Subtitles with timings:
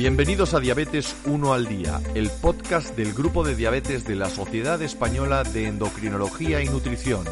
[0.00, 4.80] Bienvenidos a Diabetes 1 al Día, el podcast del Grupo de Diabetes de la Sociedad
[4.80, 7.26] Española de Endocrinología y Nutrición.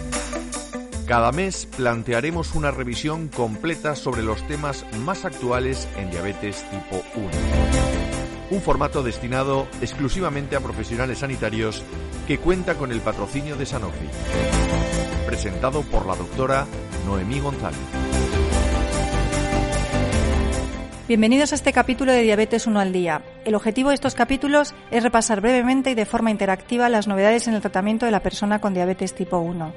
[1.06, 7.30] Cada mes plantearemos una revisión completa sobre los temas más actuales en diabetes tipo 1.
[8.50, 11.82] Un formato destinado exclusivamente a profesionales sanitarios
[12.26, 14.08] que cuenta con el patrocinio de Sanofi.
[15.24, 16.66] Presentado por la doctora
[17.06, 18.07] Noemí González.
[21.08, 23.22] Bienvenidos a este capítulo de Diabetes 1 al día.
[23.46, 27.54] El objetivo de estos capítulos es repasar brevemente y de forma interactiva las novedades en
[27.54, 29.72] el tratamiento de la persona con diabetes tipo 1.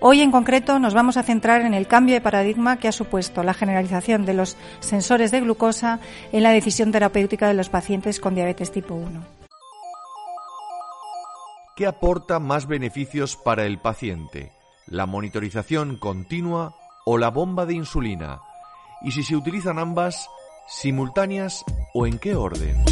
[0.00, 3.42] Hoy en concreto nos vamos a centrar en el cambio de paradigma que ha supuesto
[3.42, 6.00] la generalización de los sensores de glucosa
[6.32, 9.24] en la decisión terapéutica de los pacientes con diabetes tipo 1.
[11.76, 14.52] ¿Qué aporta más beneficios para el paciente?
[14.86, 16.74] ¿La monitorización continua
[17.06, 18.40] o la bomba de insulina?
[19.00, 20.28] Y si se utilizan ambas,
[20.66, 22.84] simultáneas o en qué orden?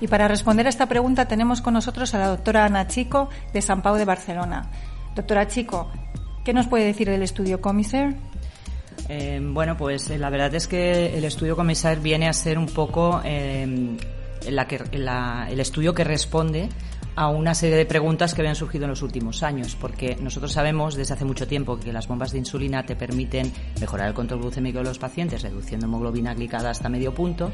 [0.00, 3.62] Y para responder a esta pregunta tenemos con nosotros a la doctora Ana Chico de
[3.62, 4.70] San Pau de Barcelona.
[5.14, 5.90] Doctora Chico,
[6.44, 8.14] ¿qué nos puede decir del estudio Comiser?
[9.08, 12.66] Eh, bueno, pues eh, la verdad es que el estudio Comiser viene a ser un
[12.66, 13.96] poco eh,
[14.48, 16.68] la que, el estudio que responde
[17.18, 20.94] a una serie de preguntas que habían surgido en los últimos años, porque nosotros sabemos
[20.94, 24.78] desde hace mucho tiempo que las bombas de insulina te permiten mejorar el control glucémico
[24.78, 27.50] de los pacientes, reduciendo hemoglobina glicada hasta medio punto.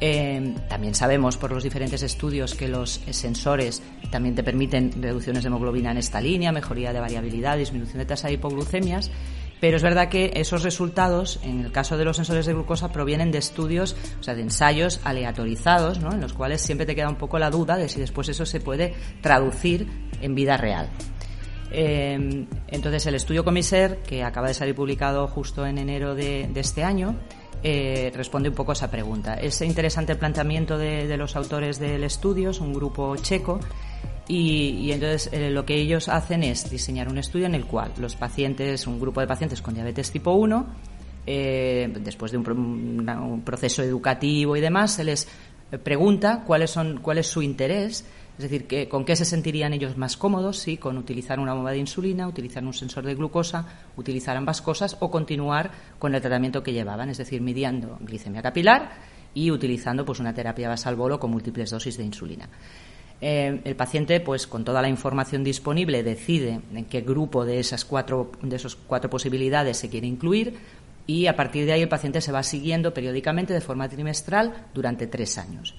[0.00, 5.46] Eh, también sabemos por los diferentes estudios que los sensores también te permiten reducciones de
[5.46, 9.12] hemoglobina en esta línea, mejoría de variabilidad, disminución de tasa de hipoglucemias.
[9.60, 13.32] Pero es verdad que esos resultados, en el caso de los sensores de glucosa, provienen
[13.32, 16.12] de estudios, o sea, de ensayos aleatorizados, ¿no?
[16.12, 18.60] en los cuales siempre te queda un poco la duda de si después eso se
[18.60, 19.88] puede traducir
[20.20, 20.88] en vida real.
[21.70, 26.82] Eh, entonces, el estudio Comiser, que acaba de salir publicado justo en enero de, este
[26.82, 27.16] año,
[27.62, 29.34] eh, responde un poco a esa pregunta.
[29.34, 33.60] Es interesante el planteamiento de, de los autores del estudio, es un grupo checo,
[34.28, 38.14] y, entonces eh, lo que ellos hacen es diseñar un estudio en el cual los
[38.14, 40.66] pacientes, un grupo de pacientes con diabetes tipo 1,
[41.26, 45.26] eh, después de un, proceso educativo y demás, se les
[45.82, 48.04] pregunta cuáles son, cuál es su interés,
[48.36, 51.72] es decir, que, con qué se sentirían ellos más cómodos, si con utilizar una bomba
[51.72, 53.66] de insulina, utilizar un sensor de glucosa,
[53.96, 58.90] utilizar ambas cosas o continuar con el tratamiento que llevaban, es decir, midiendo glicemia capilar
[59.32, 62.48] y utilizando pues una terapia basal bolo con múltiples dosis de insulina.
[63.20, 67.84] Eh, el paciente, pues con toda la información disponible, decide en qué grupo de esas
[67.84, 70.54] cuatro, de esas cuatro posibilidades se quiere incluir
[71.06, 75.06] y a partir de ahí el paciente se va siguiendo periódicamente de forma trimestral durante
[75.08, 75.74] tres años.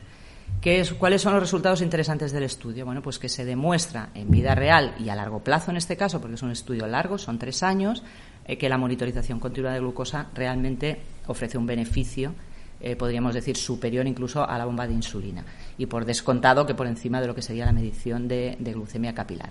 [0.60, 2.86] ¿Qué es, ¿Cuáles son los resultados interesantes del estudio?
[2.86, 6.20] Bueno, pues que se demuestra en vida real y a largo plazo en este caso,
[6.20, 8.04] porque es un estudio largo, son tres años,
[8.46, 12.34] eh, que la monitorización continua de glucosa realmente ofrece un beneficio
[12.82, 15.44] eh, podríamos decir, superior incluso a la bomba de insulina.
[15.78, 19.50] Y por descontado que por encima de lo que sería la medición de, glucemia capilar.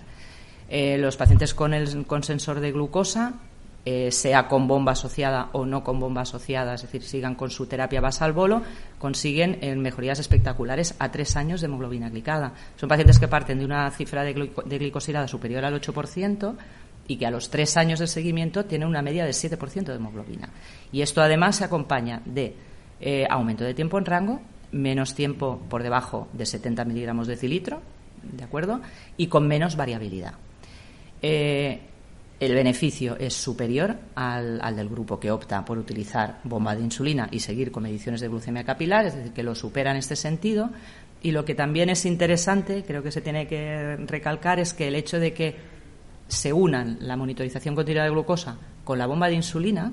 [0.71, 3.34] Eh, los pacientes con el con sensor de glucosa,
[3.84, 7.67] eh, sea con bomba asociada o no con bomba asociada, es decir, sigan con su
[7.67, 8.62] terapia basal bolo,
[8.99, 12.53] consiguen mejorías espectaculares a tres años de hemoglobina glicada.
[12.77, 16.55] Son pacientes que parten de una cifra de, glicosilada superior al 8%
[17.09, 20.50] y que a los tres años de seguimiento tienen una media de 7% de hemoglobina.
[20.93, 22.55] Y esto además se acompaña de
[23.01, 24.41] eh, aumento de tiempo en rango,
[24.73, 27.81] menos tiempo por debajo de 70 miligramos de cilitro,
[28.23, 28.81] ¿de acuerdo?
[29.17, 30.35] Y con menos variabilidad.
[31.23, 31.81] Eh,
[32.41, 37.41] el beneficio es superior al, del grupo que opta por utilizar bomba de insulina y
[37.41, 40.71] seguir con mediciones de glucemia capilar, es decir, que lo supera en este sentido.
[41.21, 44.95] Y lo que también es interesante, creo que se tiene que recalcar, es que el
[44.95, 45.57] hecho de que
[46.29, 49.93] se unan la monitorización continua de glucosa con la bomba de insulina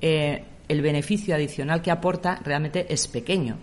[0.00, 3.56] eh, el beneficio adicional que aporta realmente es pequeño.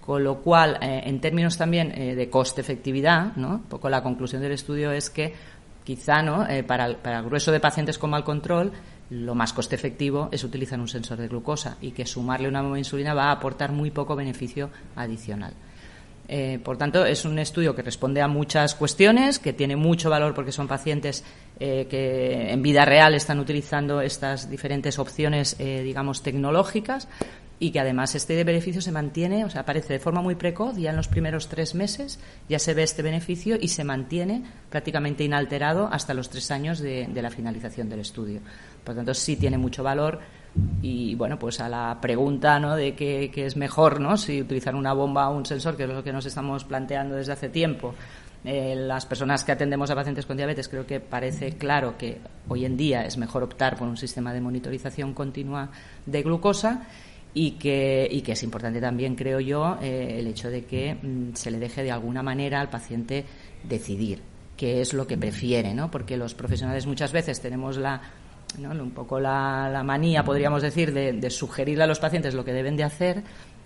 [0.00, 3.50] Con lo cual, eh, en términos también eh, de coste-efectividad, ¿no?
[3.50, 5.32] un poco la conclusión del estudio es que
[5.84, 6.48] quizá ¿no?
[6.48, 8.72] Eh, para, el, para el grueso de pacientes con mal control,
[9.10, 13.14] lo más coste efectivo es utilizar un sensor de glucosa y que sumarle una insulina
[13.14, 15.52] va a aportar muy poco beneficio adicional.
[16.34, 20.32] Eh, por tanto, es un estudio que responde a muchas cuestiones, que tiene mucho valor
[20.32, 21.24] porque son pacientes
[21.60, 27.06] eh, que en vida real están utilizando estas diferentes opciones, eh, digamos, tecnológicas
[27.58, 30.88] y que además este beneficio se mantiene, o sea, aparece de forma muy precoz, ya
[30.88, 32.18] en los primeros tres meses
[32.48, 37.08] ya se ve este beneficio y se mantiene prácticamente inalterado hasta los tres años de,
[37.12, 38.40] de la finalización del estudio.
[38.84, 40.20] Por tanto, sí tiene mucho valor
[40.82, 42.76] y bueno, pues a la pregunta ¿no?
[42.76, 44.16] de qué, es mejor, ¿no?
[44.16, 47.32] si utilizar una bomba o un sensor, que es lo que nos estamos planteando desde
[47.32, 47.94] hace tiempo,
[48.44, 52.18] eh, las personas que atendemos a pacientes con diabetes creo que parece claro que
[52.48, 55.70] hoy en día es mejor optar por un sistema de monitorización continua
[56.06, 56.88] de glucosa
[57.34, 61.34] y que, y que es importante también, creo yo, eh, el hecho de que mm,
[61.34, 63.24] se le deje de alguna manera al paciente
[63.62, 64.20] decidir
[64.56, 65.90] qué es lo que prefiere, ¿no?
[65.90, 68.02] Porque los profesionales muchas veces tenemos la
[68.58, 72.76] un poco la, manía, podríamos decir, de, de sugerirle a los pacientes lo que deben
[72.76, 73.22] de hacer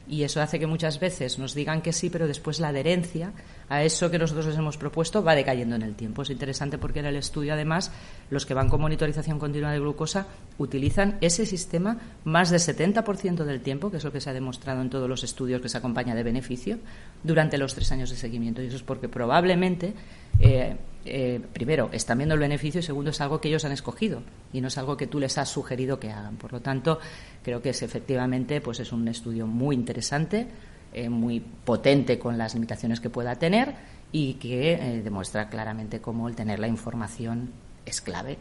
[0.09, 3.33] y eso hace que muchas veces nos digan que sí, pero después la adherencia
[3.69, 6.23] a eso que nosotros les hemos propuesto va decayendo en el tiempo.
[6.23, 7.91] Es interesante porque en el estudio, además,
[8.31, 10.27] los que van con monitorización continua de glucosa
[10.59, 14.81] utilizan ese sistema más del 70% del tiempo, que es lo que se ha demostrado
[14.81, 16.79] en todos los estudios que se acompaña de beneficio,
[17.25, 18.63] durante los tres años de seguimiento.
[18.63, 19.93] Y eso es porque probablemente
[20.39, 24.23] eh, eh, primero, están viendo el beneficio y segundo, es algo que ellos han escogido
[24.53, 26.37] y no es algo que tú les has sugerido que hagan.
[26.37, 26.99] Por lo tanto,
[27.43, 30.47] creo que es efectivamente pues es un estudio muy interesante,
[30.93, 33.75] eh, muy potente con las limitaciones que pueda tener
[34.13, 37.51] y que eh, demuestra claramente cómo el tener la información
[37.85, 38.39] es clave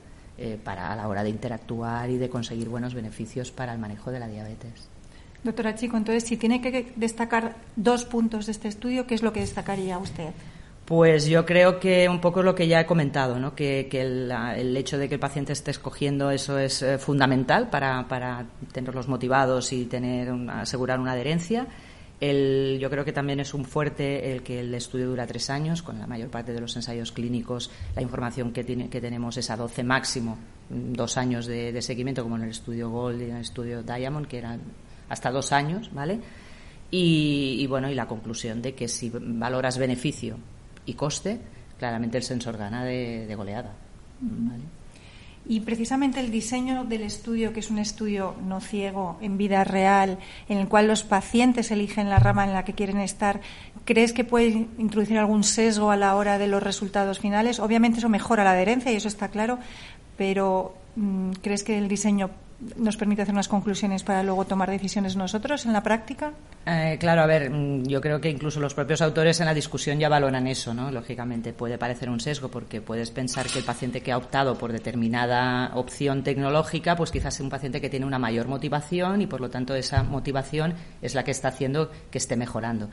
[0.66, 4.20] para a la hora de interactuar y de conseguir buenos beneficios para el manejo de
[4.20, 4.90] la diabetes.
[5.46, 9.32] Doctora Chico, entonces, si tiene que destacar dos puntos de este estudio, ¿qué es lo
[9.32, 10.34] que destacaría usted?
[10.86, 13.56] Pues yo creo que un poco lo que ya he comentado, ¿no?
[13.56, 18.46] que, el, hecho de que el paciente esté escogiendo eso es eh, fundamental para, para,
[18.72, 21.66] tenerlos motivados y tener asegurar una adherencia.
[22.22, 25.82] El, yo creo que también es un fuerte el que el estudio dura tres años,
[25.82, 29.50] con la mayor parte de los ensayos clínicos la información que, tiene, que tenemos es
[29.50, 30.38] a 12 máximo,
[30.70, 34.28] mm, dos años de, seguimiento, como en el estudio Gold y en el estudio Diamond,
[34.28, 34.62] que eran
[35.10, 36.20] hasta dos años, ¿vale?
[36.92, 40.38] Y, y, bueno, y la conclusión de que si valoras beneficio
[40.86, 41.40] y coste,
[41.78, 43.74] claramente el sensor gana de, goleada.
[45.48, 50.18] Y precisamente el diseño del estudio, que es un estudio no ciego, en vida real,
[50.50, 53.42] en el cual los pacientes eligen la rama en la que quieren estar,
[53.84, 57.60] ¿crees que puede introducir algún sesgo a la hora de los resultados finales?
[57.60, 59.60] Obviamente eso mejora la adherencia y eso está claro,
[60.18, 62.32] pero mm, ¿crees que el diseño
[62.78, 66.34] nos permite hacer unas conclusiones para luego tomar decisiones nosotros en la práctica?
[66.66, 70.00] Eh, claro, a ver, mm, yo creo que incluso los propios autores en la discusión
[70.00, 70.92] ya valoran eso, ¿no?
[70.92, 74.72] Lógicamente puede parecer un sesgo porque puedes pensar que el paciente que ha optado por
[74.72, 79.42] determinada opción tecnológica, pues quizás es un paciente que tiene una mayor motivación y por
[79.42, 82.90] lo tanto esa motivación es la que está haciendo que esté mejorando.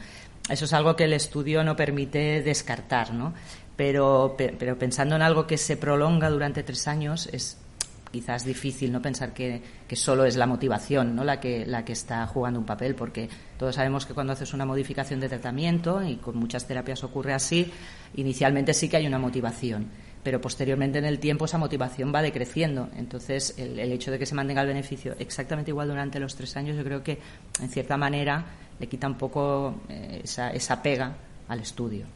[0.49, 3.33] Eso es algo que el estudio no permite descartar, ¿no?
[3.77, 7.59] Pero, pero pensando en algo que se prolonga durante tres años es
[8.12, 9.62] quizás difícil no pensar que,
[9.94, 11.25] solo es la motivación ¿no?
[11.25, 13.29] la, que, la que está jugando un papel, porque
[13.59, 17.73] todos sabemos que cuando haces una modificación de tratamiento, y con muchas terapias ocurre así,
[18.14, 19.88] inicialmente sí que hay una motivación,
[20.23, 22.88] pero posteriormente en el tiempo esa motivación va decreciendo.
[22.97, 26.76] Entonces, el, hecho de que se mantenga el beneficio exactamente igual durante los tres años,
[26.76, 27.19] yo creo que,
[27.61, 28.44] en cierta manera,
[28.79, 31.17] le quita un poco eh, esa, esa pega
[31.49, 32.06] al estudio.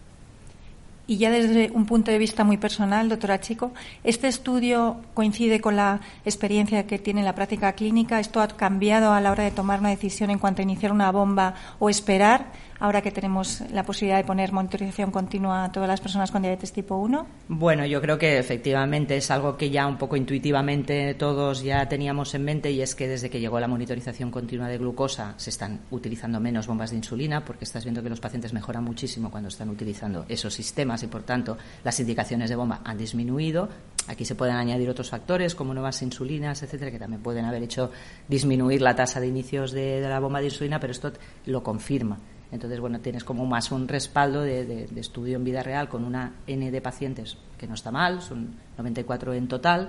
[1.08, 3.70] Y ya desde un punto de vista muy personal, doctora Chico,
[4.02, 8.18] ¿este estudio coincide con la experiencia que tiene en la práctica clínica?
[8.18, 11.12] ¿Esto ha cambiado a la hora de tomar una decisión en cuanto a iniciar una
[11.12, 12.46] bomba o esperar?
[12.78, 16.72] Ahora que tenemos la posibilidad de poner monitorización continua a todas las personas con diabetes
[16.72, 17.26] tipo 1?
[17.48, 22.34] Bueno, yo creo que efectivamente es algo que ya un poco intuitivamente todos ya teníamos
[22.34, 25.80] en mente y es que desde que llegó la monitorización continua de glucosa se están
[25.90, 29.68] utilizando menos bombas de insulina porque estás viendo que los pacientes mejoran muchísimo cuando están
[29.68, 33.68] utilizando esos sistemas y por tanto las indicaciones de bomba han disminuido.
[34.08, 37.90] Aquí se pueden añadir otros factores como nuevas insulinas, etcétera, que también pueden haber hecho
[38.28, 41.12] disminuir la tasa de inicios de la bomba de insulina, pero esto
[41.46, 42.18] lo confirma.
[42.52, 46.70] Entonces, bueno, tienes como más un respaldo de, estudio en vida real con una N
[46.70, 49.88] de pacientes que no está mal, son 94 en total,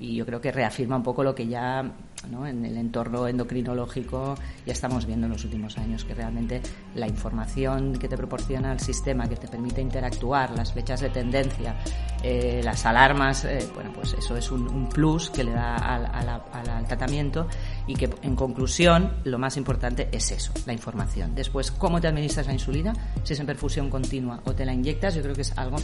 [0.00, 1.92] y yo creo que reafirma un poco lo que ya
[2.24, 4.34] en el entorno endocrinológico
[4.66, 6.60] ya estamos viendo en los últimos años, que realmente
[6.94, 11.76] la información que te proporciona el sistema, que te permite interactuar, las flechas de tendencia,
[12.22, 16.86] eh, las alarmas, eh, bueno, pues eso es un, plus que le da al, al,
[16.86, 17.46] tratamiento
[17.86, 21.34] y que en conclusión lo más importante es eso, la información.
[21.34, 25.14] Después, cómo te administras la insulina, si es en perfusión continua o te la inyectas,
[25.14, 25.76] yo creo que es algo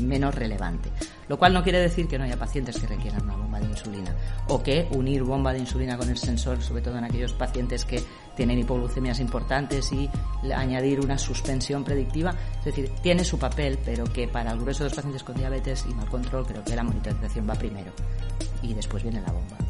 [0.00, 0.90] menos relevante.
[1.28, 4.14] Lo cual no quiere decir que no haya pacientes que requieran una bomba de insulina
[4.48, 8.02] o que unir bomba de insulina con el sensor, sobre todo en aquellos pacientes que
[8.36, 10.08] tienen hipoglucemias importantes y
[10.54, 12.34] añadir una suspensión predictiva.
[12.60, 15.84] Es decir, tiene su papel, pero que para el grueso de los pacientes con diabetes
[15.88, 17.92] y mal control creo que la monitorización va primero
[18.62, 19.67] y después viene la bomba.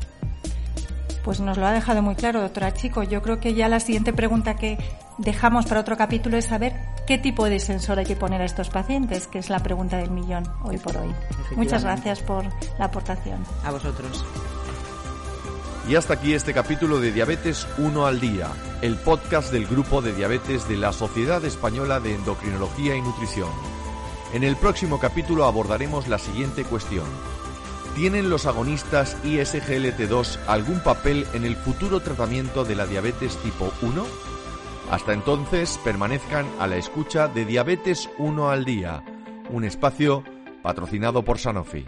[1.28, 3.02] Pues nos lo ha dejado muy claro, doctora Chico.
[3.02, 4.78] Yo creo que ya la siguiente pregunta que
[5.18, 6.72] dejamos para otro capítulo es saber
[7.06, 10.10] qué tipo de sensor hay que poner a estos pacientes, que es la pregunta del
[10.10, 11.14] millón hoy por hoy.
[11.54, 12.46] Muchas gracias por
[12.78, 13.44] la aportación.
[13.62, 14.24] A vosotros.
[15.86, 18.48] Y hasta aquí este capítulo de Diabetes 1 al Día,
[18.80, 23.50] el podcast del grupo de diabetes de la Sociedad Española de Endocrinología y Nutrición.
[24.32, 27.04] En el próximo capítulo abordaremos la siguiente cuestión.
[27.94, 34.06] ¿Tienen los agonistas ISGLT2 algún papel en el futuro tratamiento de la diabetes tipo 1?
[34.90, 39.02] Hasta entonces, permanezcan a la escucha de Diabetes 1 al día,
[39.50, 40.24] un espacio
[40.62, 41.84] patrocinado por Sanofi.